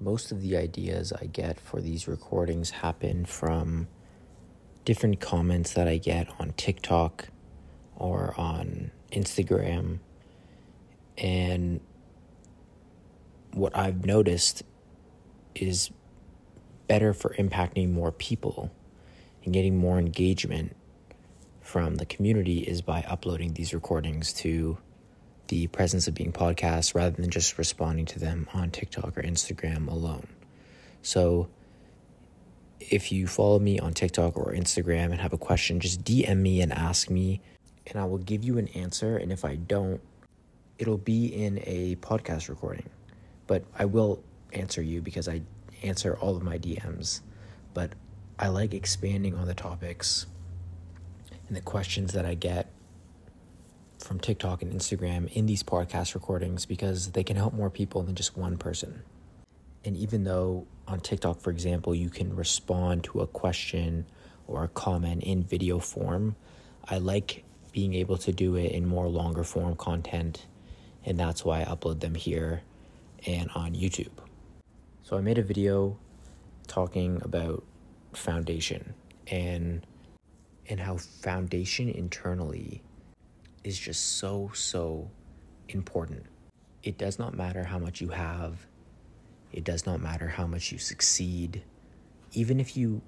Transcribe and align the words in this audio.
most 0.00 0.32
of 0.32 0.40
the 0.40 0.56
ideas 0.56 1.12
I 1.12 1.26
get 1.26 1.60
for 1.60 1.80
these 1.80 2.08
recordings 2.08 2.70
happen 2.70 3.26
from 3.26 3.86
different 4.86 5.20
comments 5.20 5.74
that 5.74 5.86
I 5.86 5.98
get 5.98 6.28
on 6.40 6.54
TikTok 6.56 7.28
or 7.96 8.34
on 8.38 8.90
Instagram. 9.12 9.98
And 11.18 11.80
what 13.52 13.76
I've 13.76 14.06
noticed 14.06 14.62
is 15.54 15.90
better 16.88 17.12
for 17.12 17.34
impacting 17.38 17.92
more 17.92 18.10
people 18.10 18.72
and 19.44 19.52
getting 19.52 19.76
more 19.76 19.98
engagement 19.98 20.74
from 21.60 21.96
the 21.96 22.06
community 22.06 22.60
is 22.60 22.80
by 22.80 23.04
uploading 23.06 23.52
these 23.52 23.74
recordings 23.74 24.32
to 24.32 24.78
the 25.50 25.66
presence 25.66 26.06
of 26.06 26.14
being 26.14 26.32
podcasts 26.32 26.94
rather 26.94 27.20
than 27.20 27.28
just 27.28 27.58
responding 27.58 28.06
to 28.06 28.20
them 28.20 28.48
on 28.54 28.70
TikTok 28.70 29.18
or 29.18 29.22
Instagram 29.22 29.88
alone. 29.88 30.28
So 31.02 31.48
if 32.78 33.10
you 33.10 33.26
follow 33.26 33.58
me 33.58 33.80
on 33.80 33.92
TikTok 33.92 34.36
or 34.36 34.52
Instagram 34.54 35.06
and 35.10 35.20
have 35.20 35.32
a 35.32 35.38
question, 35.38 35.80
just 35.80 36.04
DM 36.04 36.38
me 36.38 36.60
and 36.60 36.72
ask 36.72 37.10
me, 37.10 37.40
and 37.88 37.98
I 37.98 38.04
will 38.04 38.18
give 38.18 38.44
you 38.44 38.58
an 38.58 38.68
answer. 38.68 39.16
And 39.16 39.32
if 39.32 39.44
I 39.44 39.56
don't, 39.56 40.00
it'll 40.78 40.98
be 40.98 41.26
in 41.26 41.58
a 41.64 41.96
podcast 41.96 42.48
recording. 42.48 42.88
But 43.48 43.64
I 43.76 43.86
will 43.86 44.22
answer 44.52 44.80
you 44.80 45.02
because 45.02 45.28
I 45.28 45.42
answer 45.82 46.16
all 46.16 46.36
of 46.36 46.44
my 46.44 46.58
DMs. 46.58 47.22
But 47.74 47.94
I 48.38 48.48
like 48.48 48.72
expanding 48.72 49.34
on 49.34 49.48
the 49.48 49.54
topics 49.54 50.26
and 51.48 51.56
the 51.56 51.60
questions 51.60 52.12
that 52.12 52.24
I 52.24 52.34
get 52.34 52.70
from 54.02 54.18
TikTok 54.18 54.62
and 54.62 54.72
Instagram 54.72 55.30
in 55.32 55.46
these 55.46 55.62
podcast 55.62 56.14
recordings 56.14 56.66
because 56.66 57.12
they 57.12 57.22
can 57.22 57.36
help 57.36 57.52
more 57.52 57.70
people 57.70 58.02
than 58.02 58.14
just 58.14 58.36
one 58.36 58.56
person. 58.56 59.02
And 59.84 59.96
even 59.96 60.24
though 60.24 60.66
on 60.86 61.00
TikTok, 61.00 61.40
for 61.40 61.50
example, 61.50 61.94
you 61.94 62.10
can 62.10 62.34
respond 62.34 63.04
to 63.04 63.20
a 63.20 63.26
question 63.26 64.06
or 64.46 64.64
a 64.64 64.68
comment 64.68 65.22
in 65.22 65.42
video 65.42 65.78
form, 65.78 66.36
I 66.88 66.98
like 66.98 67.44
being 67.72 67.94
able 67.94 68.18
to 68.18 68.32
do 68.32 68.56
it 68.56 68.72
in 68.72 68.86
more 68.86 69.08
longer 69.08 69.44
form 69.44 69.76
content. 69.76 70.46
And 71.04 71.18
that's 71.18 71.44
why 71.44 71.62
I 71.62 71.64
upload 71.64 72.00
them 72.00 72.14
here 72.14 72.62
and 73.26 73.50
on 73.54 73.74
YouTube. 73.74 74.12
So 75.02 75.16
I 75.16 75.20
made 75.20 75.38
a 75.38 75.42
video 75.42 75.96
talking 76.66 77.20
about 77.22 77.64
foundation 78.12 78.94
and 79.26 79.86
and 80.68 80.78
how 80.78 80.96
foundation 80.96 81.88
internally 81.88 82.82
is 83.64 83.78
just 83.78 84.18
so, 84.18 84.50
so 84.54 85.10
important. 85.68 86.24
It 86.82 86.98
does 86.98 87.18
not 87.18 87.34
matter 87.34 87.64
how 87.64 87.78
much 87.78 88.00
you 88.00 88.08
have, 88.08 88.66
it 89.52 89.64
does 89.64 89.86
not 89.86 90.00
matter 90.00 90.28
how 90.28 90.46
much 90.46 90.72
you 90.72 90.78
succeed. 90.78 91.62
Even 92.32 92.60
if 92.60 92.76
you 92.76 93.02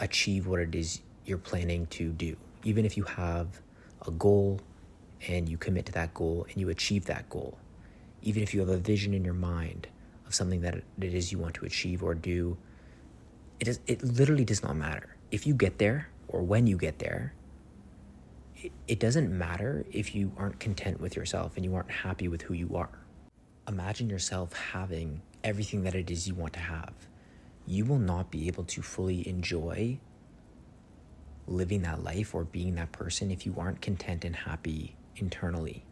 achieve 0.00 0.46
what 0.46 0.60
it 0.60 0.74
is 0.74 1.00
you're 1.24 1.38
planning 1.38 1.86
to 1.88 2.10
do, 2.12 2.36
even 2.64 2.84
if 2.84 2.96
you 2.96 3.04
have 3.04 3.60
a 4.06 4.10
goal 4.10 4.60
and 5.28 5.48
you 5.48 5.56
commit 5.56 5.86
to 5.86 5.92
that 5.92 6.14
goal 6.14 6.46
and 6.48 6.56
you 6.56 6.70
achieve 6.70 7.04
that 7.06 7.28
goal, 7.28 7.58
even 8.22 8.42
if 8.42 8.54
you 8.54 8.60
have 8.60 8.68
a 8.68 8.76
vision 8.76 9.14
in 9.14 9.24
your 9.24 9.34
mind 9.34 9.86
of 10.26 10.34
something 10.34 10.62
that 10.62 10.74
it 10.74 11.14
is 11.14 11.30
you 11.30 11.38
want 11.38 11.54
to 11.54 11.64
achieve 11.64 12.02
or 12.02 12.14
do, 12.14 12.56
it, 13.60 13.68
is, 13.68 13.80
it 13.86 14.02
literally 14.02 14.44
does 14.44 14.62
not 14.62 14.76
matter. 14.76 15.16
If 15.30 15.46
you 15.46 15.54
get 15.54 15.78
there 15.78 16.08
or 16.28 16.42
when 16.42 16.66
you 16.66 16.76
get 16.76 16.98
there, 16.98 17.34
it 18.86 19.00
doesn't 19.00 19.36
matter 19.36 19.84
if 19.92 20.14
you 20.14 20.32
aren't 20.36 20.60
content 20.60 21.00
with 21.00 21.16
yourself 21.16 21.56
and 21.56 21.64
you 21.64 21.74
aren't 21.74 21.90
happy 21.90 22.28
with 22.28 22.42
who 22.42 22.54
you 22.54 22.76
are. 22.76 22.98
Imagine 23.68 24.08
yourself 24.08 24.52
having 24.52 25.22
everything 25.42 25.82
that 25.84 25.94
it 25.94 26.10
is 26.10 26.28
you 26.28 26.34
want 26.34 26.52
to 26.54 26.60
have. 26.60 26.92
You 27.66 27.84
will 27.84 27.98
not 27.98 28.30
be 28.30 28.46
able 28.46 28.64
to 28.64 28.82
fully 28.82 29.26
enjoy 29.28 29.98
living 31.46 31.82
that 31.82 32.02
life 32.02 32.34
or 32.34 32.44
being 32.44 32.74
that 32.76 32.92
person 32.92 33.30
if 33.30 33.46
you 33.46 33.54
aren't 33.58 33.80
content 33.80 34.24
and 34.24 34.34
happy 34.34 34.96
internally. 35.16 35.84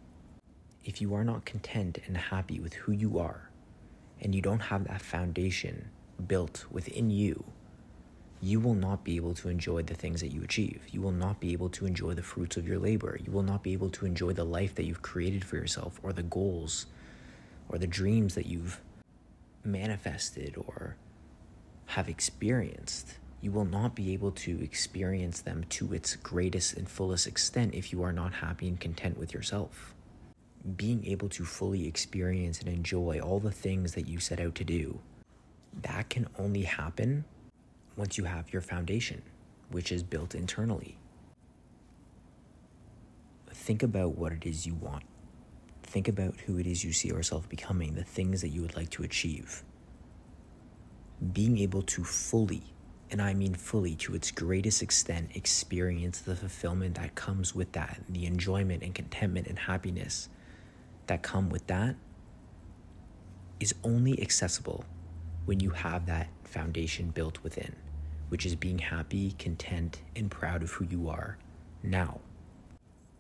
If 0.84 1.00
you 1.00 1.14
are 1.14 1.24
not 1.24 1.44
content 1.44 1.98
and 2.06 2.16
happy 2.16 2.60
with 2.60 2.74
who 2.74 2.92
you 2.92 3.18
are, 3.18 3.50
and 4.20 4.34
you 4.34 4.40
don't 4.40 4.60
have 4.60 4.84
that 4.88 5.02
foundation 5.02 5.90
built 6.26 6.66
within 6.70 7.10
you 7.10 7.44
you 8.44 8.60
will 8.60 8.74
not 8.74 9.04
be 9.04 9.16
able 9.16 9.32
to 9.32 9.48
enjoy 9.48 9.82
the 9.82 9.94
things 9.94 10.20
that 10.20 10.30
you 10.30 10.42
achieve. 10.42 10.82
You 10.90 11.00
will 11.00 11.12
not 11.12 11.40
be 11.40 11.54
able 11.54 11.70
to 11.70 11.86
enjoy 11.86 12.12
the 12.12 12.22
fruits 12.22 12.58
of 12.58 12.68
your 12.68 12.78
labor. 12.78 13.18
You 13.24 13.32
will 13.32 13.42
not 13.42 13.62
be 13.62 13.72
able 13.72 13.88
to 13.90 14.04
enjoy 14.04 14.34
the 14.34 14.44
life 14.44 14.74
that 14.74 14.84
you've 14.84 15.00
created 15.00 15.46
for 15.46 15.56
yourself 15.56 15.98
or 16.02 16.12
the 16.12 16.22
goals 16.22 16.84
or 17.70 17.78
the 17.78 17.86
dreams 17.86 18.34
that 18.34 18.44
you've 18.44 18.82
manifested 19.64 20.56
or 20.58 20.96
have 21.86 22.06
experienced. 22.06 23.16
You 23.40 23.50
will 23.50 23.64
not 23.64 23.94
be 23.94 24.12
able 24.12 24.32
to 24.32 24.62
experience 24.62 25.40
them 25.40 25.64
to 25.70 25.94
its 25.94 26.14
greatest 26.16 26.74
and 26.74 26.86
fullest 26.86 27.26
extent 27.26 27.74
if 27.74 27.94
you 27.94 28.02
are 28.02 28.12
not 28.12 28.34
happy 28.34 28.68
and 28.68 28.78
content 28.78 29.16
with 29.16 29.32
yourself. 29.32 29.94
Being 30.76 31.06
able 31.06 31.30
to 31.30 31.46
fully 31.46 31.86
experience 31.86 32.60
and 32.60 32.68
enjoy 32.68 33.20
all 33.20 33.40
the 33.40 33.50
things 33.50 33.94
that 33.94 34.06
you 34.06 34.20
set 34.20 34.38
out 34.38 34.54
to 34.56 34.64
do, 34.64 35.00
that 35.80 36.10
can 36.10 36.26
only 36.38 36.64
happen 36.64 37.24
once 37.96 38.18
you 38.18 38.24
have 38.24 38.52
your 38.52 38.62
foundation, 38.62 39.22
which 39.70 39.92
is 39.92 40.02
built 40.02 40.34
internally. 40.34 40.96
Think 43.48 43.82
about 43.82 44.16
what 44.18 44.32
it 44.32 44.44
is 44.44 44.66
you 44.66 44.74
want. 44.74 45.04
Think 45.82 46.08
about 46.08 46.34
who 46.40 46.58
it 46.58 46.66
is 46.66 46.84
you 46.84 46.92
see 46.92 47.08
yourself 47.08 47.48
becoming, 47.48 47.94
the 47.94 48.04
things 48.04 48.40
that 48.40 48.48
you 48.48 48.62
would 48.62 48.76
like 48.76 48.90
to 48.90 49.04
achieve. 49.04 49.62
Being 51.32 51.58
able 51.58 51.82
to 51.82 52.04
fully, 52.04 52.62
and 53.10 53.22
I 53.22 53.32
mean 53.32 53.54
fully 53.54 53.94
to 53.96 54.14
its 54.14 54.30
greatest 54.32 54.82
extent, 54.82 55.30
experience 55.34 56.18
the 56.20 56.34
fulfillment 56.34 56.96
that 56.96 57.14
comes 57.14 57.54
with 57.54 57.72
that, 57.72 58.00
the 58.08 58.26
enjoyment 58.26 58.82
and 58.82 58.94
contentment 58.94 59.46
and 59.46 59.58
happiness 59.58 60.28
that 61.06 61.22
come 61.22 61.48
with 61.48 61.66
that, 61.68 61.94
is 63.60 63.74
only 63.84 64.20
accessible 64.20 64.84
when 65.44 65.60
you 65.60 65.70
have 65.70 66.06
that 66.06 66.28
foundation 66.42 67.10
built 67.10 67.42
within 67.42 67.74
which 68.34 68.44
is 68.44 68.56
being 68.56 68.80
happy, 68.80 69.30
content, 69.38 70.02
and 70.16 70.28
proud 70.28 70.64
of 70.64 70.72
who 70.72 70.84
you 70.86 71.08
are 71.08 71.38
now. 71.84 72.18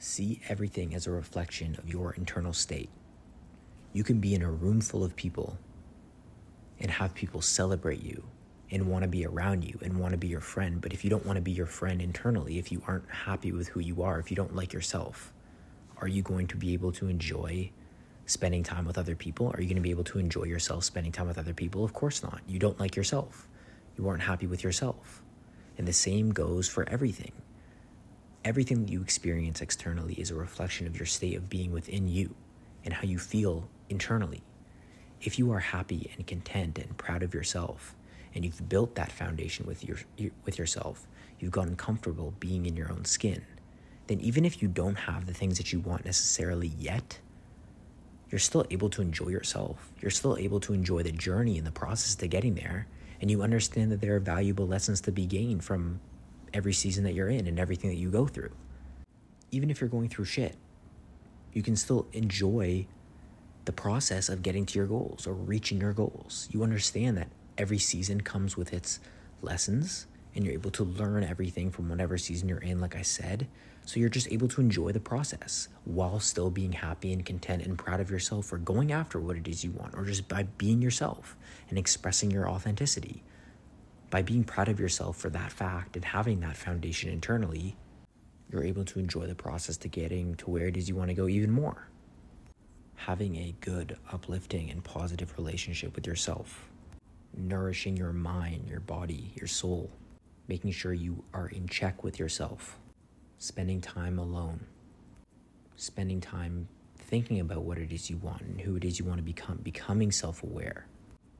See 0.00 0.40
everything 0.48 0.92
as 0.92 1.06
a 1.06 1.12
reflection 1.12 1.76
of 1.78 1.88
your 1.88 2.14
internal 2.14 2.52
state. 2.52 2.90
You 3.92 4.02
can 4.02 4.18
be 4.18 4.34
in 4.34 4.42
a 4.42 4.50
room 4.50 4.80
full 4.80 5.04
of 5.04 5.14
people 5.14 5.56
and 6.80 6.90
have 6.90 7.14
people 7.14 7.40
celebrate 7.40 8.02
you 8.02 8.24
and 8.72 8.88
want 8.88 9.04
to 9.04 9.08
be 9.08 9.24
around 9.24 9.62
you 9.62 9.78
and 9.82 9.98
want 9.98 10.10
to 10.10 10.18
be 10.18 10.26
your 10.26 10.40
friend. 10.40 10.80
But 10.80 10.92
if 10.92 11.04
you 11.04 11.10
don't 11.10 11.24
want 11.24 11.36
to 11.36 11.42
be 11.42 11.52
your 11.52 11.66
friend 11.66 12.02
internally, 12.02 12.58
if 12.58 12.72
you 12.72 12.82
aren't 12.88 13.08
happy 13.08 13.52
with 13.52 13.68
who 13.68 13.78
you 13.78 14.02
are, 14.02 14.18
if 14.18 14.32
you 14.32 14.36
don't 14.36 14.56
like 14.56 14.72
yourself, 14.72 15.32
are 15.98 16.08
you 16.08 16.22
going 16.22 16.48
to 16.48 16.56
be 16.56 16.72
able 16.72 16.90
to 16.90 17.06
enjoy 17.06 17.70
spending 18.26 18.64
time 18.64 18.84
with 18.84 18.98
other 18.98 19.14
people? 19.14 19.52
Are 19.54 19.60
you 19.60 19.68
going 19.68 19.76
to 19.76 19.80
be 19.80 19.90
able 19.90 20.02
to 20.02 20.18
enjoy 20.18 20.42
yourself 20.42 20.82
spending 20.82 21.12
time 21.12 21.28
with 21.28 21.38
other 21.38 21.54
people? 21.54 21.84
Of 21.84 21.92
course 21.92 22.20
not. 22.24 22.40
You 22.48 22.58
don't 22.58 22.80
like 22.80 22.96
yourself 22.96 23.46
you 23.96 24.08
aren't 24.08 24.22
happy 24.22 24.46
with 24.46 24.64
yourself. 24.64 25.22
And 25.76 25.88
the 25.88 25.92
same 25.92 26.32
goes 26.32 26.68
for 26.68 26.88
everything. 26.88 27.32
Everything 28.44 28.84
that 28.84 28.92
you 28.92 29.00
experience 29.00 29.60
externally 29.60 30.14
is 30.14 30.30
a 30.30 30.34
reflection 30.34 30.86
of 30.86 30.96
your 30.96 31.06
state 31.06 31.36
of 31.36 31.48
being 31.48 31.72
within 31.72 32.08
you 32.08 32.34
and 32.84 32.94
how 32.94 33.04
you 33.04 33.18
feel 33.18 33.68
internally. 33.88 34.42
If 35.20 35.38
you 35.38 35.50
are 35.52 35.60
happy 35.60 36.10
and 36.16 36.26
content 36.26 36.78
and 36.78 36.96
proud 36.96 37.22
of 37.22 37.34
yourself, 37.34 37.96
and 38.34 38.44
you've 38.44 38.68
built 38.68 38.96
that 38.96 39.12
foundation 39.12 39.66
with 39.66 39.84
your 39.84 39.98
with 40.44 40.58
yourself, 40.58 41.06
you've 41.38 41.52
gotten 41.52 41.76
comfortable 41.76 42.34
being 42.40 42.66
in 42.66 42.76
your 42.76 42.90
own 42.90 43.04
skin, 43.04 43.44
then 44.08 44.20
even 44.20 44.44
if 44.44 44.60
you 44.60 44.68
don't 44.68 44.96
have 44.96 45.26
the 45.26 45.34
things 45.34 45.56
that 45.58 45.72
you 45.72 45.80
want 45.80 46.04
necessarily 46.04 46.72
yet, 46.78 47.20
you're 48.30 48.38
still 48.38 48.66
able 48.70 48.90
to 48.90 49.02
enjoy 49.02 49.28
yourself. 49.28 49.92
You're 50.00 50.10
still 50.10 50.36
able 50.36 50.60
to 50.60 50.74
enjoy 50.74 51.02
the 51.02 51.12
journey 51.12 51.56
and 51.56 51.66
the 51.66 51.72
process 51.72 52.14
to 52.16 52.26
getting 52.26 52.54
there 52.54 52.86
and 53.20 53.30
you 53.30 53.42
understand 53.42 53.92
that 53.92 54.00
there 54.00 54.14
are 54.16 54.20
valuable 54.20 54.66
lessons 54.66 55.00
to 55.02 55.12
be 55.12 55.26
gained 55.26 55.64
from 55.64 56.00
every 56.52 56.72
season 56.72 57.04
that 57.04 57.14
you're 57.14 57.28
in 57.28 57.46
and 57.46 57.58
everything 57.58 57.90
that 57.90 57.96
you 57.96 58.10
go 58.10 58.26
through. 58.26 58.52
Even 59.50 59.70
if 59.70 59.80
you're 59.80 59.90
going 59.90 60.08
through 60.08 60.24
shit, 60.24 60.56
you 61.52 61.62
can 61.62 61.76
still 61.76 62.06
enjoy 62.12 62.86
the 63.64 63.72
process 63.72 64.28
of 64.28 64.42
getting 64.42 64.66
to 64.66 64.78
your 64.78 64.86
goals 64.86 65.26
or 65.26 65.32
reaching 65.32 65.80
your 65.80 65.92
goals. 65.92 66.48
You 66.50 66.62
understand 66.62 67.16
that 67.16 67.28
every 67.56 67.78
season 67.78 68.20
comes 68.20 68.56
with 68.56 68.72
its 68.72 69.00
lessons 69.42 70.06
and 70.34 70.44
you're 70.44 70.54
able 70.54 70.70
to 70.72 70.84
learn 70.84 71.24
everything 71.24 71.70
from 71.70 71.88
whatever 71.88 72.18
season 72.18 72.48
you're 72.48 72.58
in, 72.58 72.80
like 72.80 72.96
I 72.96 73.02
said. 73.02 73.48
So 73.86 74.00
you're 74.00 74.08
just 74.08 74.32
able 74.32 74.48
to 74.48 74.60
enjoy 74.60 74.92
the 74.92 75.00
process 75.00 75.68
while 75.84 76.18
still 76.18 76.50
being 76.50 76.72
happy 76.72 77.12
and 77.12 77.24
content 77.24 77.62
and 77.64 77.78
proud 77.78 78.00
of 78.00 78.10
yourself 78.10 78.46
for 78.46 78.58
going 78.58 78.92
after 78.92 79.20
what 79.20 79.36
it 79.36 79.46
is 79.46 79.62
you 79.64 79.72
want, 79.72 79.94
or 79.94 80.04
just 80.04 80.28
by 80.28 80.44
being 80.58 80.80
yourself 80.82 81.36
and 81.68 81.78
expressing 81.78 82.30
your 82.30 82.48
authenticity. 82.48 83.22
By 84.10 84.22
being 84.22 84.44
proud 84.44 84.68
of 84.68 84.80
yourself 84.80 85.16
for 85.16 85.30
that 85.30 85.52
fact 85.52 85.96
and 85.96 86.04
having 86.04 86.40
that 86.40 86.56
foundation 86.56 87.10
internally, 87.10 87.76
you're 88.50 88.64
able 88.64 88.84
to 88.86 88.98
enjoy 89.00 89.26
the 89.26 89.34
process 89.34 89.76
to 89.78 89.88
getting 89.88 90.34
to 90.36 90.50
where 90.50 90.66
it 90.66 90.76
is 90.76 90.88
you 90.88 90.96
want 90.96 91.08
to 91.08 91.14
go 91.14 91.28
even 91.28 91.50
more. 91.50 91.88
having 92.96 93.36
a 93.36 93.54
good, 93.60 93.96
uplifting, 94.12 94.70
and 94.70 94.82
positive 94.82 95.34
relationship 95.36 95.94
with 95.94 96.06
yourself, 96.06 96.68
nourishing 97.36 97.96
your 97.96 98.12
mind, 98.12 98.68
your 98.68 98.80
body, 98.80 99.32
your 99.36 99.46
soul, 99.48 99.90
making 100.48 100.70
sure 100.72 100.92
you 100.92 101.24
are 101.32 101.48
in 101.48 101.66
check 101.68 102.04
with 102.04 102.18
yourself, 102.18 102.78
spending 103.38 103.80
time 103.80 104.18
alone, 104.18 104.66
spending 105.76 106.20
time 106.20 106.68
thinking 106.96 107.40
about 107.40 107.62
what 107.62 107.78
it 107.78 107.92
is 107.92 108.10
you 108.10 108.16
want 108.18 108.42
and 108.42 108.60
who 108.60 108.76
it 108.76 108.84
is 108.84 108.98
you 108.98 109.04
want 109.04 109.18
to 109.18 109.24
become, 109.24 109.58
becoming 109.62 110.10
self 110.10 110.42
aware, 110.42 110.86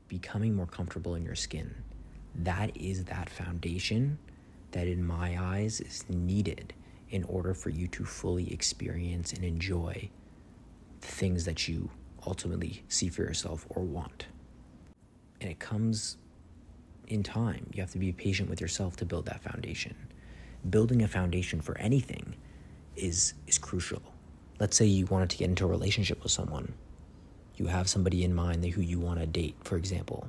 becoming 0.07 0.53
more 0.55 0.67
comfortable 0.67 1.15
in 1.15 1.23
your 1.23 1.35
skin. 1.35 1.73
That 2.35 2.75
is 2.75 3.05
that 3.05 3.29
foundation 3.29 4.17
that, 4.71 4.87
in 4.87 5.05
my 5.05 5.37
eyes, 5.41 5.79
is 5.79 6.05
needed 6.09 6.73
in 7.09 7.23
order 7.25 7.53
for 7.53 7.69
you 7.69 7.87
to 7.87 8.03
fully 8.03 8.51
experience 8.51 9.31
and 9.31 9.43
enjoy 9.43 10.09
the 11.01 11.07
things 11.07 11.45
that 11.45 11.67
you 11.67 11.89
ultimately 12.25 12.83
see 12.87 13.07
for 13.07 13.21
yourself 13.21 13.65
or 13.69 13.83
want. 13.83 14.25
And 15.39 15.49
it 15.49 15.59
comes 15.59 16.17
in 17.07 17.23
time. 17.23 17.67
You 17.73 17.81
have 17.81 17.91
to 17.91 17.99
be 17.99 18.11
patient 18.11 18.49
with 18.49 18.61
yourself 18.61 18.95
to 18.97 19.05
build 19.05 19.25
that 19.25 19.41
foundation. 19.41 19.95
Building 20.69 21.01
a 21.01 21.07
foundation 21.07 21.61
for 21.61 21.77
anything 21.77 22.35
is 22.95 23.33
is 23.47 23.57
crucial. 23.57 24.01
Let's 24.59 24.77
say 24.77 24.85
you 24.85 25.05
wanted 25.05 25.29
to 25.31 25.37
get 25.37 25.49
into 25.49 25.65
a 25.65 25.69
relationship 25.69 26.23
with 26.23 26.31
someone. 26.31 26.73
You 27.55 27.67
have 27.67 27.89
somebody 27.89 28.23
in 28.23 28.33
mind 28.33 28.65
who 28.65 28.81
you 28.81 28.99
want 28.99 29.19
to 29.19 29.25
date, 29.25 29.55
for 29.63 29.75
example. 29.75 30.27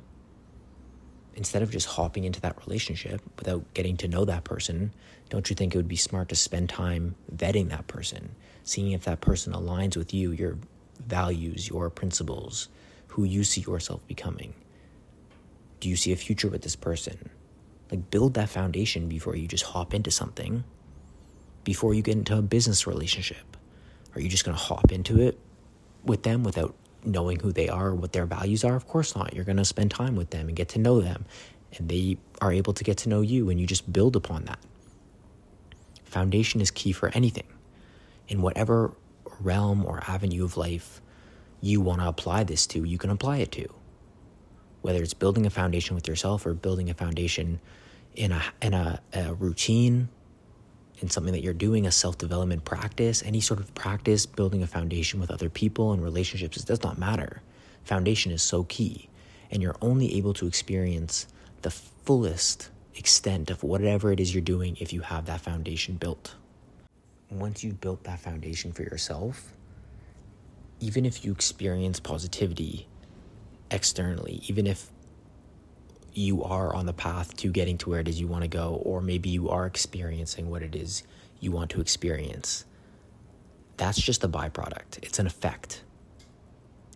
Instead 1.35 1.63
of 1.63 1.71
just 1.71 1.87
hopping 1.87 2.25
into 2.25 2.41
that 2.41 2.59
relationship 2.67 3.21
without 3.39 3.63
getting 3.75 3.97
to 3.99 4.09
know 4.09 4.25
that 4.25 4.45
person, 4.45 4.93
don't 5.29 5.51
you 5.51 5.57
think 5.57 5.75
it 5.75 5.79
would 5.79 5.89
be 5.89 5.97
smart 5.97 6.29
to 6.31 6.37
spend 6.37 6.69
time 6.69 7.15
vetting 7.35 7.69
that 7.69 7.87
person, 7.87 8.35
seeing 8.65 8.93
if 8.93 9.05
that 9.05 9.21
person 9.21 9.53
aligns 9.53 9.97
with 9.97 10.15
you, 10.15 10.31
your 10.33 10.57
values, 11.05 11.69
your 11.69 11.91
principles, 11.91 12.69
who 13.09 13.25
you 13.25 13.45
see 13.45 13.61
yourself 13.61 14.07
becoming? 14.07 14.55
Do 15.81 15.89
you 15.89 15.97
see 15.97 16.13
a 16.13 16.17
future 16.17 16.49
with 16.49 16.63
this 16.63 16.77
person? 16.77 17.31
Like, 17.91 18.11
build 18.11 18.35
that 18.35 18.49
foundation 18.49 19.09
before 19.09 19.37
you 19.37 19.47
just 19.47 19.65
hop 19.65 19.95
into 19.95 20.11
something, 20.11 20.65
before 21.65 21.95
you 21.95 22.03
get 22.03 22.17
into 22.17 22.37
a 22.37 22.43
business 22.43 22.87
relationship. 22.87 23.57
Are 24.15 24.21
you 24.21 24.29
just 24.29 24.45
going 24.45 24.57
to 24.57 24.63
hop 24.63 24.91
into 24.91 25.21
it 25.21 25.39
with 26.05 26.23
them 26.23 26.43
without 26.43 26.75
knowing 27.05 27.39
who 27.39 27.53
they 27.53 27.69
are, 27.69 27.95
what 27.95 28.13
their 28.13 28.27
values 28.27 28.65
are? 28.65 28.75
Of 28.75 28.89
course 28.89 29.15
not. 29.15 29.35
You're 29.35 29.45
going 29.45 29.59
to 29.59 29.65
spend 29.65 29.91
time 29.91 30.17
with 30.17 30.31
them 30.31 30.49
and 30.49 30.57
get 30.57 30.71
to 30.71 30.79
know 30.79 31.01
them, 31.01 31.27
and 31.77 31.89
they 31.89 32.17
are 32.41 32.53
able 32.53 32.73
to 32.73 32.83
get 32.83 32.97
to 32.99 33.09
know 33.09 33.21
you, 33.21 33.51
and 33.51 33.61
you 33.61 33.67
just 33.67 33.93
build 33.93 34.17
upon 34.17 34.45
that. 34.47 34.59
Foundation 36.05 36.61
is 36.61 36.71
key 36.71 36.93
for 36.93 37.11
anything. 37.11 37.47
In 38.29 38.43
whatever 38.43 38.93
realm 39.39 39.85
or 39.85 40.03
avenue 40.09 40.45
of 40.45 40.57
life 40.57 41.01
you 41.61 41.81
want 41.81 42.01
to 42.01 42.09
apply 42.09 42.43
this 42.45 42.67
to, 42.69 42.83
you 42.85 42.99
can 42.99 43.11
apply 43.11 43.39
it 43.39 43.53
to 43.53 43.69
whether 44.87 45.03
it's 45.03 45.15
building 45.15 45.47
a 45.47 45.51
foundation 45.51 45.97
with 45.97 46.07
yourself 46.07 46.47
or 46.47 46.55
building 46.55 46.89
a 46.91 46.95
foundation 46.95 47.59
in 48.15 48.31
a 48.31 48.41
in 48.63 48.73
a, 48.73 49.01
a 49.15 49.35
routine 49.35 50.09
in 51.01 51.11
something 51.11 51.33
that 51.33 51.43
you're 51.43 51.53
doing 51.53 51.87
a 51.87 51.91
self-development 51.91 52.65
practice 52.65 53.21
any 53.27 53.41
sort 53.41 53.59
of 53.59 53.75
practice 53.75 54.27
building 54.27 54.63
a 54.63 54.67
foundation 54.67 55.19
with 55.19 55.29
other 55.29 55.51
people 55.51 55.91
and 55.91 56.05
relationships 56.05 56.57
it 56.57 56.67
does 56.67 56.85
not 56.85 56.99
matter. 56.99 57.43
Foundation 57.83 58.31
is 58.31 58.43
so 58.43 58.63
key. 58.63 59.09
And 59.51 59.61
you're 59.61 59.77
only 59.83 60.15
able 60.19 60.35
to 60.35 60.47
experience 60.47 61.27
the 61.63 61.71
fullest 61.71 62.71
extent 62.95 63.51
of 63.51 63.65
whatever 63.65 64.13
it 64.13 64.21
is 64.21 64.33
you're 64.33 64.41
doing 64.41 64.77
if 64.79 64.93
you 64.93 65.01
have 65.01 65.27
that 65.27 65.41
foundation 65.41 65.97
built. 65.97 66.37
Once 67.29 67.65
you've 67.65 67.81
built 67.81 68.05
that 68.05 68.21
foundation 68.21 68.71
for 68.71 68.83
yourself 68.83 69.53
even 70.79 71.07
if 71.07 71.25
you 71.25 71.33
experience 71.33 71.99
positivity 71.99 72.87
externally, 73.71 74.43
even 74.49 74.67
if 74.67 74.91
you 76.13 76.43
are 76.43 76.75
on 76.75 76.87
the 76.87 76.93
path 76.93 77.37
to 77.37 77.51
getting 77.51 77.77
to 77.79 77.91
where 77.91 78.01
it 78.01 78.09
is 78.09 78.21
you 78.21 78.27
want 78.27 78.43
to 78.43 78.49
go, 78.49 78.81
or 78.85 79.01
maybe 79.01 79.29
you 79.29 79.49
are 79.51 79.67
experiencing 79.67 80.49
what 80.49 80.63
it 80.63 80.75
is 80.75 81.03
you 81.41 81.53
want 81.53 81.71
to 81.71 81.81
experience. 81.81 82.65
That's 83.77 84.01
just 84.01 84.25
a 84.25 84.29
byproduct, 84.29 84.99
it's 85.03 85.19
an 85.19 85.27
effect. 85.27 85.83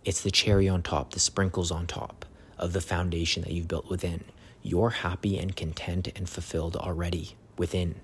It's 0.03 0.21
the 0.21 0.31
cherry 0.31 0.67
on 0.67 0.81
top, 0.81 1.13
the 1.13 1.19
sprinkles 1.19 1.69
on 1.69 1.85
top 1.85 2.25
of 2.57 2.73
the 2.73 2.81
foundation 2.81 3.43
that 3.43 3.51
you've 3.51 3.67
built 3.67 3.89
within. 3.89 4.23
You're 4.63 4.89
happy 4.89 5.37
and 5.37 5.55
content 5.55 6.07
and 6.15 6.27
fulfilled 6.27 6.75
already 6.75 7.35
within. 7.57 7.95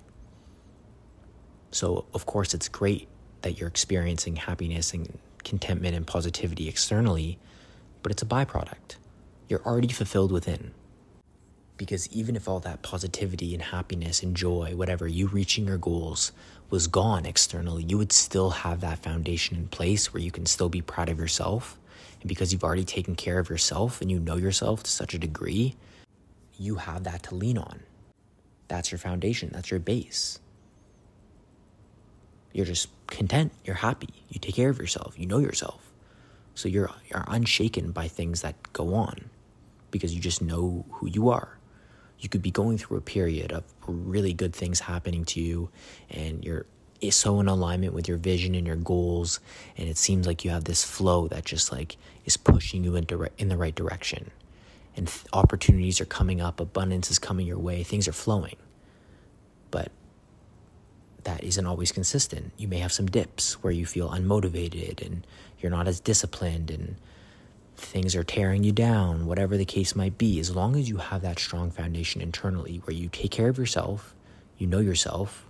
So, 1.72 2.06
of 2.14 2.24
course, 2.24 2.54
it's 2.54 2.68
great 2.68 3.08
that 3.42 3.58
you're 3.58 3.68
experiencing 3.68 4.36
happiness 4.36 4.92
and 4.92 5.18
contentment 5.42 5.96
and 5.96 6.06
positivity 6.06 6.68
externally, 6.68 7.38
but 8.02 8.12
it's 8.12 8.22
a 8.22 8.26
byproduct. 8.26 8.96
You're 9.48 9.64
already 9.64 9.88
fulfilled 9.88 10.32
within. 10.32 10.72
Because 11.76 12.08
even 12.12 12.36
if 12.36 12.48
all 12.48 12.60
that 12.60 12.82
positivity 12.82 13.54
and 13.54 13.62
happiness 13.62 14.22
and 14.22 14.36
joy, 14.36 14.72
whatever, 14.74 15.06
you 15.06 15.28
reaching 15.28 15.66
your 15.66 15.78
goals 15.78 16.32
was 16.70 16.86
gone 16.86 17.24
externally, 17.24 17.84
you 17.84 17.96
would 17.96 18.12
still 18.12 18.50
have 18.50 18.80
that 18.80 18.98
foundation 18.98 19.56
in 19.56 19.68
place 19.68 20.12
where 20.12 20.22
you 20.22 20.30
can 20.30 20.44
still 20.44 20.68
be 20.68 20.82
proud 20.82 21.08
of 21.08 21.18
yourself. 21.18 21.78
And 22.20 22.28
because 22.28 22.52
you've 22.52 22.64
already 22.64 22.84
taken 22.84 23.14
care 23.14 23.38
of 23.38 23.48
yourself 23.48 24.00
and 24.00 24.10
you 24.10 24.18
know 24.18 24.36
yourself 24.36 24.82
to 24.82 24.90
such 24.90 25.14
a 25.14 25.18
degree, 25.18 25.76
you 26.58 26.76
have 26.76 27.04
that 27.04 27.22
to 27.24 27.34
lean 27.34 27.56
on. 27.56 27.80
That's 28.66 28.90
your 28.90 28.98
foundation, 28.98 29.50
that's 29.52 29.70
your 29.70 29.80
base. 29.80 30.40
You're 32.52 32.66
just 32.66 32.88
content, 33.06 33.52
you're 33.64 33.76
happy, 33.76 34.08
you 34.28 34.40
take 34.40 34.56
care 34.56 34.68
of 34.68 34.78
yourself, 34.78 35.14
you 35.16 35.26
know 35.26 35.38
yourself. 35.38 35.87
So 36.58 36.68
you're, 36.68 36.90
you're 37.06 37.24
unshaken 37.28 37.92
by 37.92 38.08
things 38.08 38.42
that 38.42 38.56
go 38.72 38.92
on 38.92 39.30
because 39.92 40.12
you 40.12 40.20
just 40.20 40.42
know 40.42 40.84
who 40.90 41.08
you 41.08 41.28
are. 41.28 41.56
You 42.18 42.28
could 42.28 42.42
be 42.42 42.50
going 42.50 42.78
through 42.78 42.96
a 42.96 43.00
period 43.00 43.52
of 43.52 43.62
really 43.86 44.32
good 44.32 44.56
things 44.56 44.80
happening 44.80 45.24
to 45.26 45.40
you, 45.40 45.70
and 46.10 46.44
you're 46.44 46.66
so 47.10 47.38
in 47.38 47.46
alignment 47.46 47.94
with 47.94 48.08
your 48.08 48.16
vision 48.16 48.56
and 48.56 48.66
your 48.66 48.74
goals, 48.74 49.38
and 49.76 49.88
it 49.88 49.96
seems 49.96 50.26
like 50.26 50.44
you 50.44 50.50
have 50.50 50.64
this 50.64 50.82
flow 50.82 51.28
that 51.28 51.44
just 51.44 51.70
like 51.70 51.96
is 52.24 52.36
pushing 52.36 52.82
you 52.82 52.96
into 52.96 53.28
in 53.38 53.48
the 53.48 53.56
right 53.56 53.76
direction. 53.76 54.32
And 54.96 55.06
th- 55.06 55.26
opportunities 55.32 56.00
are 56.00 56.06
coming 56.06 56.40
up, 56.40 56.58
abundance 56.58 57.08
is 57.08 57.20
coming 57.20 57.46
your 57.46 57.60
way, 57.60 57.84
things 57.84 58.08
are 58.08 58.12
flowing. 58.12 58.56
But 59.70 59.92
that 61.28 61.44
isn't 61.44 61.66
always 61.66 61.92
consistent. 61.92 62.52
You 62.56 62.68
may 62.68 62.78
have 62.78 62.90
some 62.90 63.04
dips 63.04 63.62
where 63.62 63.72
you 63.72 63.84
feel 63.84 64.08
unmotivated 64.08 65.04
and 65.04 65.26
you're 65.60 65.70
not 65.70 65.86
as 65.86 66.00
disciplined 66.00 66.70
and 66.70 66.96
things 67.76 68.16
are 68.16 68.24
tearing 68.24 68.64
you 68.64 68.72
down, 68.72 69.26
whatever 69.26 69.58
the 69.58 69.66
case 69.66 69.94
might 69.94 70.16
be. 70.16 70.40
As 70.40 70.56
long 70.56 70.74
as 70.74 70.88
you 70.88 70.96
have 70.96 71.20
that 71.20 71.38
strong 71.38 71.70
foundation 71.70 72.22
internally 72.22 72.80
where 72.84 72.96
you 72.96 73.10
take 73.10 73.30
care 73.30 73.50
of 73.50 73.58
yourself, 73.58 74.14
you 74.56 74.66
know 74.66 74.78
yourself, 74.78 75.44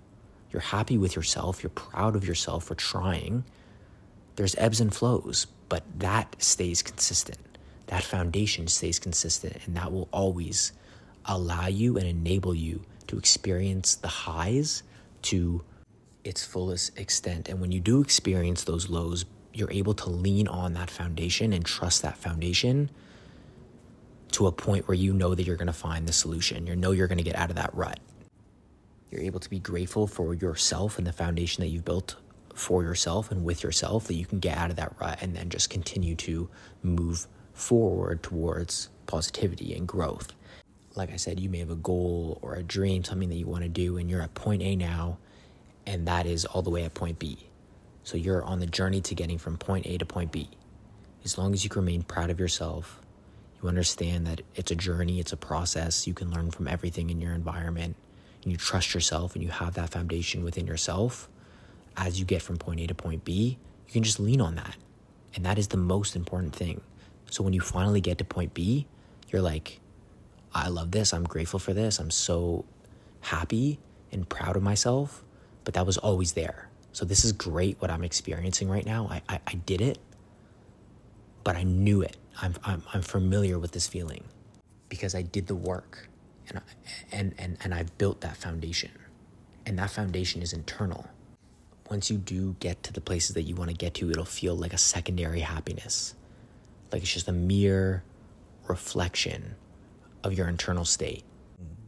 you're 0.50 0.62
happy 0.62 0.98
with 0.98 1.14
yourself, 1.14 1.62
you're 1.62 1.70
proud 1.70 2.16
of 2.16 2.26
yourself 2.26 2.64
for 2.64 2.74
trying, 2.74 3.44
there's 4.34 4.56
ebbs 4.56 4.80
and 4.80 4.92
flows, 4.92 5.46
but 5.68 5.84
that 6.00 6.34
stays 6.42 6.82
consistent. 6.82 7.38
That 7.86 8.02
foundation 8.02 8.66
stays 8.66 8.98
consistent, 8.98 9.58
and 9.64 9.76
that 9.76 9.92
will 9.92 10.08
always 10.10 10.72
allow 11.24 11.68
you 11.68 11.96
and 11.96 12.06
enable 12.06 12.54
you 12.54 12.82
to 13.06 13.16
experience 13.16 13.94
the 13.94 14.08
highs 14.08 14.82
to 15.28 15.62
its 16.24 16.44
fullest 16.44 16.98
extent. 16.98 17.48
And 17.48 17.60
when 17.60 17.70
you 17.70 17.80
do 17.80 18.00
experience 18.00 18.64
those 18.64 18.88
lows, 18.88 19.26
you're 19.52 19.70
able 19.70 19.94
to 19.94 20.08
lean 20.08 20.48
on 20.48 20.72
that 20.74 20.90
foundation 20.90 21.52
and 21.52 21.64
trust 21.64 22.02
that 22.02 22.16
foundation 22.16 22.90
to 24.32 24.46
a 24.46 24.52
point 24.52 24.88
where 24.88 24.94
you 24.94 25.12
know 25.12 25.34
that 25.34 25.44
you're 25.44 25.56
going 25.56 25.66
to 25.66 25.72
find 25.72 26.06
the 26.06 26.12
solution. 26.12 26.66
You 26.66 26.76
know 26.76 26.92
you're 26.92 27.08
going 27.08 27.18
to 27.18 27.24
get 27.24 27.36
out 27.36 27.50
of 27.50 27.56
that 27.56 27.74
rut. 27.74 28.00
You're 29.10 29.22
able 29.22 29.40
to 29.40 29.50
be 29.50 29.58
grateful 29.58 30.06
for 30.06 30.34
yourself 30.34 30.96
and 30.96 31.06
the 31.06 31.12
foundation 31.12 31.62
that 31.62 31.68
you've 31.68 31.84
built 31.84 32.16
for 32.54 32.82
yourself 32.82 33.30
and 33.30 33.44
with 33.44 33.62
yourself 33.62 34.06
that 34.06 34.14
you 34.14 34.26
can 34.26 34.38
get 34.38 34.56
out 34.56 34.70
of 34.70 34.76
that 34.76 34.94
rut 35.00 35.18
and 35.20 35.36
then 35.36 35.50
just 35.50 35.70
continue 35.70 36.14
to 36.16 36.48
move 36.82 37.26
forward 37.52 38.22
towards 38.22 38.88
positivity 39.06 39.74
and 39.74 39.86
growth. 39.86 40.32
Like 40.94 41.12
I 41.12 41.16
said, 41.16 41.38
you 41.38 41.48
may 41.48 41.58
have 41.58 41.70
a 41.70 41.76
goal 41.76 42.38
or 42.42 42.54
a 42.54 42.62
dream, 42.62 43.04
something 43.04 43.28
that 43.28 43.36
you 43.36 43.46
want 43.46 43.62
to 43.62 43.68
do, 43.68 43.98
and 43.98 44.10
you're 44.10 44.22
at 44.22 44.34
point 44.34 44.62
A 44.62 44.74
now, 44.76 45.18
and 45.86 46.06
that 46.08 46.26
is 46.26 46.44
all 46.44 46.62
the 46.62 46.70
way 46.70 46.84
at 46.84 46.94
point 46.94 47.18
B. 47.18 47.38
So 48.02 48.16
you're 48.16 48.42
on 48.42 48.58
the 48.58 48.66
journey 48.66 49.00
to 49.02 49.14
getting 49.14 49.38
from 49.38 49.58
point 49.58 49.86
A 49.86 49.98
to 49.98 50.06
point 50.06 50.32
B. 50.32 50.48
As 51.24 51.38
long 51.38 51.52
as 51.52 51.64
you 51.64 51.70
remain 51.74 52.02
proud 52.02 52.30
of 52.30 52.40
yourself, 52.40 53.00
you 53.62 53.68
understand 53.68 54.26
that 54.26 54.42
it's 54.54 54.70
a 54.70 54.74
journey, 54.74 55.20
it's 55.20 55.32
a 55.32 55.36
process, 55.36 56.06
you 56.06 56.14
can 56.14 56.30
learn 56.30 56.50
from 56.50 56.68
everything 56.68 57.10
in 57.10 57.20
your 57.20 57.32
environment, 57.32 57.96
and 58.42 58.52
you 58.52 58.56
trust 58.56 58.94
yourself 58.94 59.34
and 59.34 59.42
you 59.42 59.50
have 59.50 59.74
that 59.74 59.90
foundation 59.90 60.42
within 60.42 60.66
yourself, 60.66 61.28
as 61.96 62.18
you 62.18 62.24
get 62.24 62.40
from 62.40 62.56
point 62.56 62.80
A 62.80 62.86
to 62.86 62.94
point 62.94 63.24
B, 63.24 63.58
you 63.86 63.92
can 63.92 64.02
just 64.02 64.20
lean 64.20 64.40
on 64.40 64.54
that. 64.54 64.76
And 65.34 65.44
that 65.44 65.58
is 65.58 65.68
the 65.68 65.76
most 65.76 66.16
important 66.16 66.54
thing. 66.54 66.80
So 67.30 67.42
when 67.42 67.52
you 67.52 67.60
finally 67.60 68.00
get 68.00 68.18
to 68.18 68.24
point 68.24 68.54
B, 68.54 68.86
you're 69.28 69.42
like, 69.42 69.80
I 70.54 70.68
love 70.68 70.92
this. 70.92 71.14
I'm 71.14 71.24
grateful 71.24 71.60
for 71.60 71.74
this. 71.74 71.98
I'm 72.00 72.10
so 72.12 72.64
happy 73.22 73.80
and 74.12 74.28
proud 74.28 74.56
of 74.56 74.62
myself. 74.64 75.24
But 75.64 75.74
that 75.74 75.86
was 75.86 75.98
always 75.98 76.32
there. 76.34 76.68
So 76.92 77.04
this 77.04 77.24
is 77.24 77.32
great 77.32 77.80
what 77.80 77.90
I'm 77.90 78.04
experiencing 78.04 78.68
right 78.68 78.86
now. 78.86 79.08
I, 79.10 79.22
I, 79.28 79.40
I 79.46 79.54
did 79.54 79.80
it. 79.82 79.98
but 81.44 81.56
I 81.56 81.62
knew 81.64 82.02
it. 82.02 82.16
I'm, 82.40 82.54
I'm, 82.64 82.82
I'm 82.94 83.02
familiar 83.02 83.58
with 83.58 83.72
this 83.72 83.86
feeling 83.88 84.24
because 84.88 85.14
I 85.14 85.22
did 85.22 85.46
the 85.46 85.54
work 85.54 86.08
and, 86.48 86.58
I, 86.58 86.62
and, 87.12 87.34
and, 87.38 87.58
and 87.64 87.74
I've 87.74 87.96
built 87.98 88.22
that 88.22 88.36
foundation. 88.36 88.92
And 89.66 89.78
that 89.78 89.90
foundation 89.90 90.42
is 90.42 90.52
internal. 90.52 91.08
Once 91.90 92.10
you 92.10 92.18
do 92.18 92.56
get 92.60 92.82
to 92.84 92.92
the 92.92 93.00
places 93.00 93.34
that 93.34 93.42
you 93.42 93.56
want 93.56 93.70
to 93.70 93.76
get 93.76 93.94
to, 93.94 94.10
it'll 94.10 94.24
feel 94.24 94.56
like 94.56 94.72
a 94.72 94.78
secondary 94.78 95.40
happiness. 95.40 96.14
Like 96.92 97.02
it's 97.02 97.12
just 97.14 97.28
a 97.28 97.32
mere 97.32 98.04
reflection 98.68 99.56
of 100.24 100.34
your 100.34 100.48
internal 100.48 100.84
state. 100.84 101.24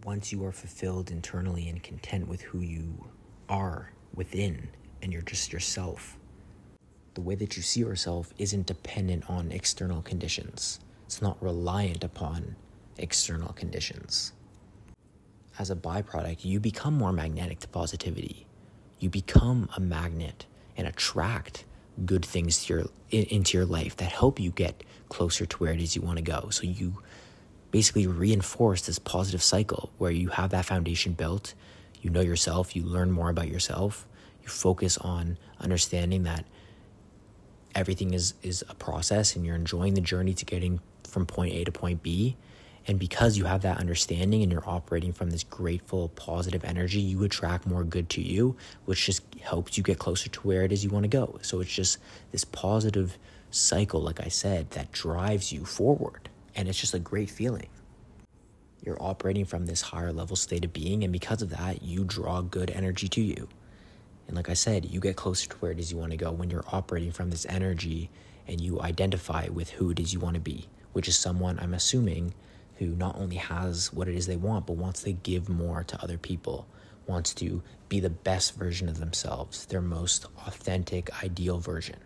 Once 0.05 0.33
you 0.33 0.45
are 0.45 0.53
fulfilled 0.53 1.11
internally 1.11 1.69
and 1.69 1.83
content 1.83 2.27
with 2.27 2.41
who 2.41 2.61
you 2.61 3.07
are 3.49 3.91
within, 4.15 4.69
and 5.03 5.13
you're 5.13 5.23
just 5.23 5.53
yourself, 5.53 6.19
the 7.15 7.21
way 7.21 7.35
that 7.35 7.57
you 7.57 7.63
see 7.63 7.81
yourself 7.81 8.33
isn't 8.39 8.67
dependent 8.67 9.29
on 9.29 9.51
external 9.51 10.03
conditions. 10.03 10.81
It's 11.07 11.21
not 11.21 11.43
reliant 11.43 12.05
upon 12.05 12.57
external 12.99 13.53
conditions. 13.53 14.33
As 15.59 15.71
a 15.71 15.77
byproduct, 15.77 16.45
you 16.45 16.61
become 16.61 16.95
more 16.95 17.13
magnetic 17.13 17.59
to 17.61 17.69
positivity. 17.69 18.47
You 18.99 19.11
become 19.11 19.69
a 19.77 19.81
magnet 19.81 20.47
and 20.77 20.87
attract 20.87 21.65
good 22.07 22.25
things 22.25 22.65
to 22.65 22.75
your 22.75 22.85
into 23.11 23.59
your 23.59 23.67
life 23.67 23.97
that 23.97 24.13
help 24.13 24.39
you 24.39 24.51
get 24.53 24.85
closer 25.09 25.45
to 25.45 25.57
where 25.57 25.73
it 25.73 25.81
is 25.81 25.97
you 25.97 26.03
want 26.03 26.17
to 26.17 26.23
go. 26.23 26.49
So 26.51 26.63
you 26.63 27.03
basically 27.71 28.07
reinforce 28.07 28.83
this 28.83 28.99
positive 28.99 29.43
cycle 29.43 29.91
where 29.99 30.11
you 30.11 30.29
have 30.29 30.51
that 30.51 30.65
foundation 30.65 31.13
built, 31.13 31.55
you 32.03 32.11
know 32.11 32.21
yourself, 32.21 32.75
you 32.75 32.83
learn 32.83 33.11
more 33.11 33.31
about 33.31 33.49
yourself, 33.49 34.07
you 34.43 34.49
focus 34.49 34.99
on 34.99 35.39
understanding 35.61 36.25
that 36.25 36.45
everything 37.75 38.15
is 38.15 38.35
is 38.43 38.65
a 38.69 38.75
process 38.75 39.37
and 39.37 39.45
you're 39.45 39.55
enjoying 39.55 39.95
the 39.95 40.01
journey 40.01 40.35
to 40.35 40.45
getting 40.45 40.81
from 41.05 41.27
point 41.27 41.55
A 41.55 41.65
to 41.65 41.73
point 41.73 42.03
B. 42.03 42.37
And 42.87 42.99
because 42.99 43.37
you 43.37 43.45
have 43.45 43.63
that 43.63 43.79
understanding 43.79 44.43
and 44.43 44.51
you're 44.51 44.69
operating 44.69 45.13
from 45.13 45.31
this 45.31 45.45
grateful, 45.45 46.09
positive 46.09 46.65
energy, 46.65 46.99
you 46.99 47.23
attract 47.25 47.67
more 47.67 47.85
good 47.85 48.09
to 48.11 48.23
you, 48.23 48.57
which 48.87 49.05
just 49.05 49.23
helps 49.43 49.77
you 49.77 49.85
get 49.85 49.99
closer 49.99 50.31
to 50.31 50.41
where 50.41 50.65
it 50.65 50.73
is 50.73 50.83
you 50.83 50.91
want 50.91 51.05
to 51.05 51.09
go. 51.09 51.39
So 51.43 51.61
it's 51.61 51.73
just 51.73 51.99
this 52.33 52.45
positive 52.45 53.19
cycle, 53.51 54.01
like 54.01 54.21
I 54.21 54.29
said, 54.29 54.71
that 54.71 54.93
drives 54.93 55.53
you 55.53 55.67
forward. 55.67 56.30
And 56.61 56.69
it's 56.69 56.79
just 56.79 56.93
a 56.93 56.99
great 56.99 57.31
feeling. 57.31 57.71
You're 58.85 59.03
operating 59.03 59.47
from 59.47 59.65
this 59.65 59.81
higher 59.81 60.13
level 60.13 60.37
state 60.37 60.63
of 60.63 60.75
being, 60.75 61.03
and 61.03 61.11
because 61.11 61.41
of 61.41 61.49
that, 61.49 61.83
you 61.83 62.05
draw 62.05 62.43
good 62.43 62.71
energy 62.71 63.09
to 63.09 63.21
you. 63.23 63.49
And 64.29 64.37
like 64.37 64.51
I 64.51 64.53
said, 64.53 64.85
you 64.85 65.01
get 65.01 65.17
closer 65.17 65.49
to 65.49 65.57
where 65.57 65.73
it 65.73 65.79
is 65.79 65.91
you 65.91 65.97
want 65.97 66.11
to 66.11 66.19
go 66.19 66.31
when 66.31 66.51
you're 66.51 66.67
operating 66.71 67.13
from 67.13 67.31
this 67.31 67.47
energy 67.47 68.11
and 68.47 68.61
you 68.61 68.79
identify 68.79 69.49
with 69.49 69.71
who 69.71 69.91
it 69.91 69.99
is 69.99 70.13
you 70.13 70.21
want 70.21 70.35
to 70.35 70.41
be, 70.41 70.69
which 70.93 71.09
is 71.09 71.17
someone 71.17 71.59
I'm 71.59 71.73
assuming 71.73 72.35
who 72.77 72.89
not 72.89 73.17
only 73.17 73.37
has 73.37 73.91
what 73.91 74.07
it 74.07 74.15
is 74.15 74.27
they 74.27 74.37
want, 74.37 74.67
but 74.67 74.77
wants 74.77 75.03
to 75.05 75.13
give 75.13 75.49
more 75.49 75.83
to 75.85 76.03
other 76.03 76.19
people, 76.19 76.67
wants 77.07 77.33
to 77.37 77.63
be 77.89 78.01
the 78.01 78.11
best 78.11 78.55
version 78.55 78.87
of 78.87 79.01
themselves, 79.01 79.65
their 79.65 79.81
most 79.81 80.27
authentic, 80.47 81.25
ideal 81.25 81.59
version. 81.59 81.97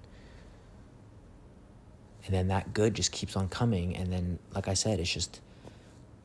And 2.25 2.35
then 2.35 2.49
that 2.49 2.73
good 2.73 2.95
just 2.95 3.13
keeps 3.13 3.37
on 3.37 3.49
coming. 3.49 3.97
And 3.97 4.13
then, 4.13 4.39
like 4.55 4.69
I 4.69 4.75
said, 4.75 4.99
it's 4.99 5.13
just, 5.13 5.41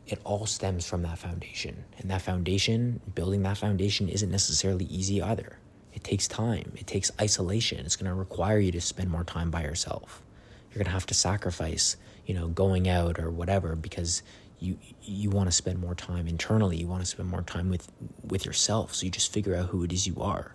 it 0.08 0.20
all 0.24 0.46
stems 0.46 0.88
from 0.88 1.04
that 1.04 1.20
foundation. 1.20 1.84
And 1.98 2.10
that 2.10 2.22
foundation, 2.22 3.02
building 3.14 3.44
that 3.44 3.58
foundation 3.58 4.08
isn't 4.08 4.32
necessarily 4.32 4.86
easy 4.86 5.22
either. 5.22 5.58
It 5.94 6.04
takes 6.04 6.28
time, 6.28 6.72
it 6.76 6.88
takes 6.88 7.12
isolation. 7.20 7.86
It's 7.86 7.96
going 7.96 8.10
to 8.10 8.14
require 8.14 8.60
you 8.60 8.72
to 8.72 8.82
spend 8.82 9.10
more 9.10 9.24
time 9.24 9.52
by 9.52 9.64
yourself. 9.64 10.22
You're 10.70 10.78
going 10.78 10.86
to 10.86 10.92
have 10.92 11.08
to 11.08 11.14
sacrifice, 11.14 11.98
you 12.26 12.34
know, 12.34 12.48
going 12.48 12.88
out 12.88 13.20
or 13.20 13.30
whatever 13.30 13.76
because 13.76 14.22
you 14.60 14.78
you 15.02 15.30
want 15.30 15.48
to 15.48 15.52
spend 15.52 15.80
more 15.80 15.96
time 15.96 16.28
internally. 16.28 16.78
You 16.78 16.88
want 16.88 17.02
to 17.02 17.06
spend 17.06 17.30
more 17.30 17.42
time 17.42 17.70
with 17.70 17.92
with 18.24 18.46
yourself. 18.46 18.94
So 18.94 19.06
you 19.06 19.12
just 19.12 19.34
figure 19.34 19.56
out 19.56 19.68
who 19.70 19.84
it 19.84 19.92
is 19.92 20.06
you 20.06 20.22
are. 20.22 20.54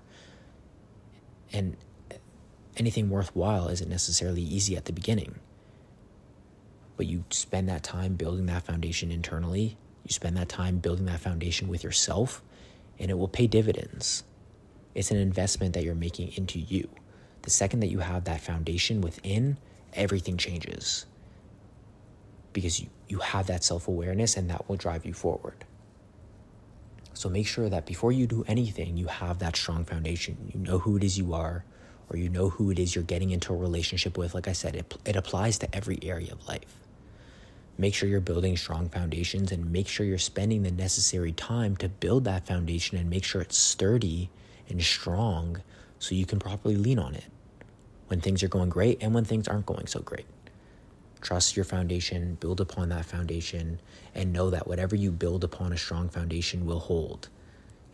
And 1.53 1.77
anything 2.77 3.11
worthwhile 3.11 3.69
isn't 3.69 3.89
necessarily 3.89 4.43
easy 4.43 4.77
at 4.77 4.85
the 4.85 4.93
beginning. 4.93 5.37
But 6.97 7.07
you 7.07 7.25
spend 7.31 7.69
that 7.69 7.83
time 7.83 8.15
building 8.15 8.47
that 8.47 8.65
foundation 8.65 9.11
internally. 9.11 9.77
You 10.05 10.13
spend 10.13 10.37
that 10.37 10.49
time 10.49 10.79
building 10.79 11.07
that 11.07 11.21
foundation 11.21 11.69
with 11.69 11.83
yourself, 11.83 12.43
and 12.99 13.11
it 13.11 13.19
will 13.19 13.29
pay 13.29 13.47
dividends. 13.47 14.25
It's 14.95 15.11
an 15.11 15.17
investment 15.17 15.75
that 15.75 15.85
you're 15.85 15.95
making 15.95 16.33
into 16.37 16.59
you. 16.59 16.89
The 17.43 17.51
second 17.51 17.81
that 17.81 17.89
you 17.89 17.99
have 17.99 18.25
that 18.25 18.41
foundation 18.41 19.01
within, 19.01 19.59
everything 19.93 20.37
changes 20.37 21.07
because 22.55 22.81
you, 22.81 22.89
you 23.09 23.19
have 23.19 23.49
that 23.49 23.63
self 23.63 23.87
awareness 23.87 24.39
and 24.39 24.49
that 24.49 24.67
will 24.67 24.77
drive 24.77 25.05
you 25.05 25.13
forward. 25.13 25.67
So 27.13 27.29
make 27.29 27.47
sure 27.47 27.69
that 27.69 27.85
before 27.85 28.13
you 28.13 28.27
do 28.27 28.45
anything, 28.49 28.97
you 28.97 29.07
have 29.09 29.41
that 29.41 29.57
strong 29.57 29.85
foundation. 29.85 30.51
You 30.53 30.61
know 30.61 30.79
who 30.79 30.97
it 30.97 31.05
is 31.05 31.19
you 31.19 31.35
are, 31.35 31.65
or 32.11 32.17
you 32.17 32.29
know 32.29 32.51
who 32.51 32.71
it 32.71 32.79
is 32.79 32.95
you're 32.95 33.05
getting 33.05 33.31
into 33.31 33.53
a 33.53 33.57
relationship 33.57 34.19
with. 34.19 34.35
Like 34.35 34.49
I 34.49 34.53
said, 34.53 34.77
it, 34.77 34.95
it 35.05 35.17
applies 35.17 35.59
to 35.59 35.75
every 35.75 35.99
area 36.03 36.33
of 36.33 36.47
life. 36.47 36.75
Make 37.77 37.95
sure 37.95 38.09
you're 38.09 38.21
building 38.21 38.57
strong 38.57 38.89
foundations 38.89 39.51
and 39.51 39.73
make 39.73 39.89
sure 39.89 40.07
you're 40.07 40.19
spending 40.19 40.63
the 40.63 40.71
necessary 40.71 41.33
time 41.33 41.77
to 41.79 41.89
build 41.89 42.25
that 42.25 42.47
foundation 42.47 42.97
and 42.99 43.11
make 43.11 43.25
sure 43.25 43.41
it's 43.41 43.59
sturdy 43.59 44.31
and 44.69 44.83
strong 44.83 45.61
so 45.99 46.15
you 46.15 46.27
can 46.27 46.39
properly 46.39 46.77
lean 46.77 46.99
on 46.99 47.15
it 47.15 47.25
when 48.07 48.21
things 48.21 48.43
are 48.43 48.49
going 48.49 48.69
great 48.69 49.03
and 49.03 49.13
when 49.15 49.25
things 49.25 49.49
aren't 49.49 49.67
going 49.67 49.87
so 49.87 50.01
great. 50.01 50.27
Trust 51.21 51.57
your 51.57 51.65
foundation, 51.65 52.37
build 52.39 52.61
upon 52.61 52.91
that 52.91 53.07
foundation, 53.07 53.81
and 54.15 54.33
know 54.33 54.51
that 54.51 54.69
whatever 54.69 54.95
you 54.95 55.11
build 55.11 55.43
upon 55.43 55.73
a 55.73 55.79
strong 55.79 56.09
foundation 56.09 56.67
will 56.67 56.81
hold. 56.81 57.29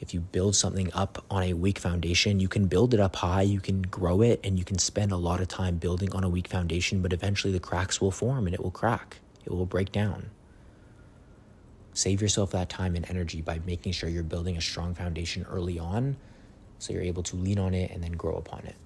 If 0.01 0.15
you 0.15 0.21
build 0.21 0.57
something 0.57 0.91
up 0.95 1.23
on 1.31 1.43
a 1.43 1.53
weak 1.53 1.79
foundation, 1.79 2.41
you 2.41 2.49
can 2.49 2.67
build 2.67 2.95
it 2.95 3.01
up 3.01 3.17
high, 3.17 3.43
you 3.43 3.61
can 3.61 3.83
grow 3.83 4.23
it, 4.23 4.41
and 4.43 4.59
you 4.59 4.65
can 4.65 4.79
spend 4.79 5.13
a 5.13 5.17
lot 5.17 5.41
of 5.41 5.49
time 5.49 5.77
building 5.77 6.13
on 6.15 6.25
a 6.25 6.29
weak 6.29 6.49
foundation, 6.49 7.03
but 7.03 7.13
eventually 7.13 7.53
the 7.53 7.61
cracks 7.61 8.01
will 8.01 8.11
form 8.11 8.47
and 8.47 8.55
it 8.55 8.63
will 8.63 8.71
crack, 8.71 9.19
it 9.45 9.53
will 9.53 9.67
break 9.67 9.93
down. 9.93 10.31
Save 11.93 12.23
yourself 12.23 12.51
that 12.53 12.71
time 12.71 12.97
and 12.97 13.09
energy 13.11 13.43
by 13.43 13.61
making 13.67 13.93
sure 13.93 14.09
you're 14.09 14.23
building 14.23 14.57
a 14.57 14.61
strong 14.61 14.95
foundation 14.95 15.45
early 15.51 15.79
on 15.79 16.17
so 16.79 16.95
you're 16.95 17.03
able 17.03 17.23
to 17.25 17.37
lean 17.37 17.59
on 17.59 17.75
it 17.75 17.91
and 17.91 18.03
then 18.03 18.13
grow 18.13 18.37
upon 18.37 18.61
it. 18.61 18.77